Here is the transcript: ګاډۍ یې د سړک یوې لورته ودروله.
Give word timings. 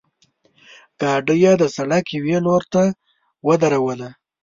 ګاډۍ 1.01 1.37
یې 1.43 1.53
د 1.61 1.63
سړک 1.75 2.05
یوې 2.17 2.37
لورته 2.45 2.81
ودروله. 3.47 4.09